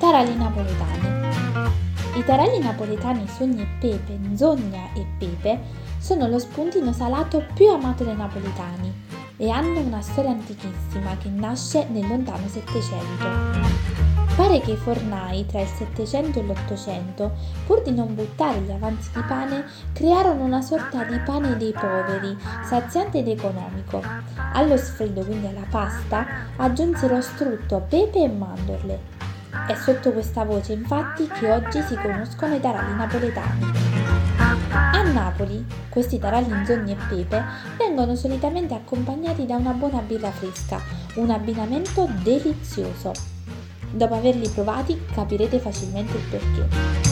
[0.00, 1.08] Taralli napoletani.
[2.16, 5.60] I taralli napoletani Sogni e Pepe, Nzogna e Pepe
[5.98, 8.90] sono lo spuntino salato più amato dai napoletani
[9.36, 13.26] e hanno una storia antichissima che nasce nel lontano Settecento.
[14.36, 17.32] Pare che i fornai tra il Settecento e l'Ottocento,
[17.66, 22.38] pur di non buttare gli avanzi di pane, crearono una sorta di pane dei poveri,
[22.64, 24.02] saziante ed economico.
[24.54, 26.26] Allo sfredo, quindi alla pasta,
[26.56, 29.19] aggiunsero strutto, pepe e mandorle.
[29.66, 33.64] È sotto questa voce infatti che oggi si conoscono i taralli napoletani.
[34.70, 37.42] A Napoli, questi taralli in zogni e pepe
[37.76, 40.80] vengono solitamente accompagnati da una buona birra fresca,
[41.16, 43.12] un abbinamento delizioso.
[43.90, 47.08] Dopo averli provati capirete facilmente il perché.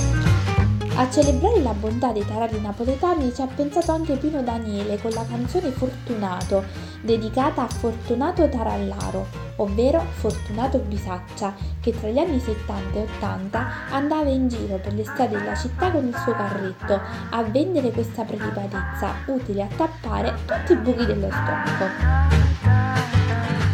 [0.95, 5.25] A celebrare la bontà dei tarari napoletani ci ha pensato anche Pino Daniele con la
[5.29, 6.65] canzone Fortunato,
[7.03, 14.29] dedicata a Fortunato Tarallaro, ovvero Fortunato Bisaccia, che tra gli anni 70 e 80 andava
[14.29, 19.15] in giro per le strade della città con il suo carretto a vendere questa prelibatezza
[19.27, 22.37] utile a tappare tutti i buchi dello stomaco.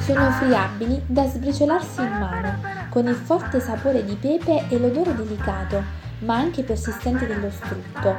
[0.01, 5.83] Sono friabili da sbriciolarsi in mano con il forte sapore di pepe e l'odore delicato,
[6.21, 8.15] ma anche persistente dello strutto.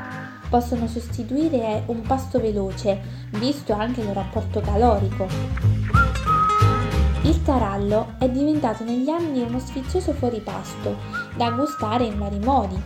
[0.49, 2.99] Possono sostituire un pasto veloce,
[3.31, 5.84] visto anche il rapporto calorico.
[7.25, 10.95] Il tarallo è diventato negli anni uno sfizioso fuoripasto,
[11.35, 12.79] da gustare in vari modi,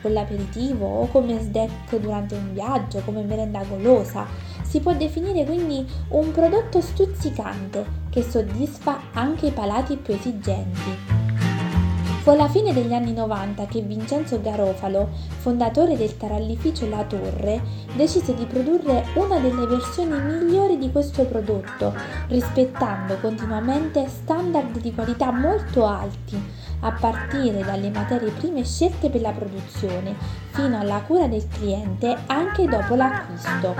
[0.00, 4.26] con l'aperitivo o come snack durante un viaggio, come merenda golosa.
[4.62, 11.19] Si può definire quindi un prodotto stuzzicante che soddisfa anche i palati più esigenti.
[12.22, 17.62] Fu alla fine degli anni 90 che Vincenzo Garofalo, fondatore del tarallificio La Torre,
[17.96, 21.94] decise di produrre una delle versioni migliori di questo prodotto,
[22.28, 26.38] rispettando continuamente standard di qualità molto alti,
[26.80, 30.14] a partire dalle materie prime scelte per la produzione,
[30.50, 33.74] fino alla cura del cliente anche dopo l'acquisto.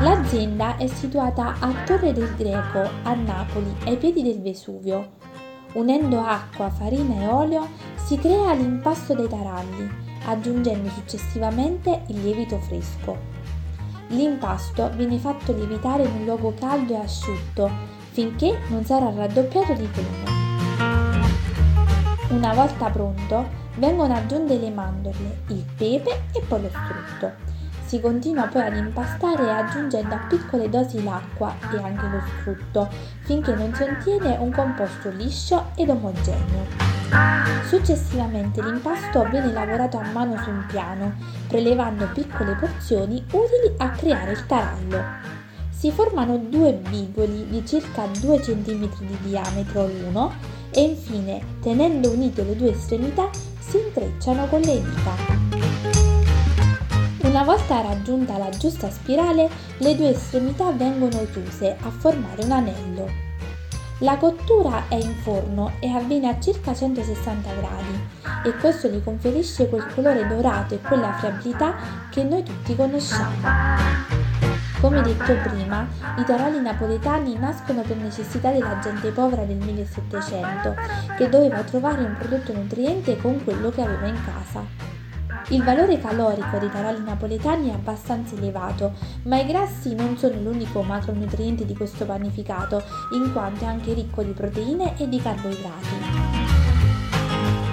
[0.00, 5.19] L'azienda è situata a Torre del Greco, a Napoli, ai piedi del Vesuvio.
[5.72, 9.88] Unendo acqua, farina e olio si crea l'impasto dei taralli,
[10.26, 13.16] aggiungendo successivamente il lievito fresco.
[14.08, 17.70] L'impasto viene fatto lievitare in un luogo caldo e asciutto
[18.10, 20.38] finché non sarà raddoppiato di volume.
[22.30, 27.49] Una volta pronto, vengono aggiunte le mandorle, il pepe e poi lo strutto.
[27.90, 32.88] Si continua poi ad impastare aggiungendo a piccole dosi l'acqua e anche lo strutto
[33.22, 36.66] finché non si ottiene un composto liscio ed omogeneo.
[37.66, 41.14] Successivamente l'impasto viene lavorato a mano su un piano,
[41.48, 45.02] prelevando piccole porzioni utili a creare il tarallo.
[45.68, 50.32] Si formano due bigoli di circa 2 cm di diametro l'uno
[50.70, 53.28] e infine, tenendo unite le due estremità,
[53.58, 55.39] si intrecciano con le dita.
[57.40, 63.08] Una volta raggiunta la giusta spirale, le due estremità vengono chiuse a formare un anello.
[64.00, 67.98] La cottura è in forno e avviene a circa 160 gradi
[68.44, 71.76] e questo gli conferisce quel colore dorato e quella friabilità
[72.10, 73.38] che noi tutti conosciamo.
[74.78, 80.74] Come detto prima, i tarali napoletani nascono per necessità della gente povera del 1700,
[81.16, 84.89] che doveva trovare un prodotto nutriente con quello che aveva in casa.
[85.50, 88.92] Il valore calorico dei taralli napoletani è abbastanza elevato,
[89.24, 92.80] ma i grassi non sono l'unico macronutriente di questo panificato,
[93.14, 95.88] in quanto è anche ricco di proteine e di carboidrati.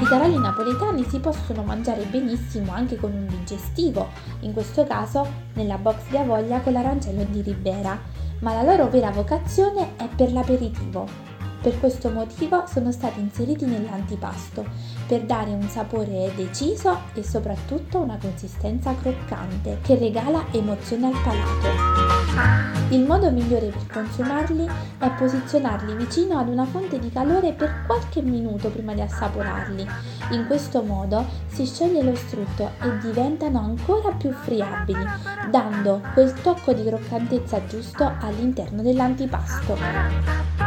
[0.02, 4.08] I taralli napoletani si possono mangiare benissimo anche con un digestivo,
[4.40, 7.96] in questo caso nella box di Avoglia con l'arancello di Ribera,
[8.40, 11.27] ma la loro vera vocazione è per l'aperitivo.
[11.62, 14.66] Per questo motivo sono stati inseriti nell'antipasto,
[15.08, 22.68] per dare un sapore deciso e soprattutto una consistenza croccante che regala emozione al palato.
[22.90, 24.66] Il modo migliore per consumarli
[25.00, 29.86] è posizionarli vicino ad una fonte di calore per qualche minuto prima di assaporarli.
[30.32, 35.04] In questo modo si scioglie lo strutto e diventano ancora più friabili,
[35.50, 40.67] dando quel tocco di croccantezza giusto all'interno dell'antipasto.